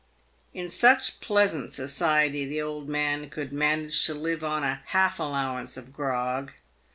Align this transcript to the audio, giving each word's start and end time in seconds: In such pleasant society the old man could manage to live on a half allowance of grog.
In 0.51 0.67
such 0.71 1.19
pleasant 1.21 1.71
society 1.73 2.43
the 2.43 2.59
old 2.59 2.89
man 2.89 3.29
could 3.29 3.53
manage 3.53 4.03
to 4.07 4.15
live 4.15 4.43
on 4.43 4.63
a 4.63 4.81
half 4.87 5.19
allowance 5.19 5.77
of 5.77 5.93
grog. 5.93 6.53